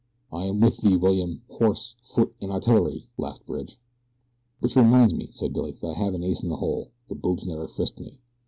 "I 0.33 0.45
am 0.47 0.61
with 0.61 0.77
thee, 0.77 0.95
William! 0.95 1.43
horse, 1.47 1.93
foot, 2.01 2.33
and 2.41 2.51
artillery," 2.51 3.05
laughed 3.19 3.45
Bridge. 3.45 3.77
"Which 4.59 4.75
reminds 4.75 5.13
me," 5.13 5.27
said 5.27 5.53
Billy, 5.53 5.73
"that 5.79 5.91
I 5.91 5.93
have 5.99 6.15
an 6.15 6.23
ace 6.23 6.41
in 6.41 6.49
the 6.49 6.55
hole 6.55 6.89
the 7.07 7.13
boobs 7.13 7.45
never 7.45 7.67
frisked 7.67 7.99
me." 7.99 8.17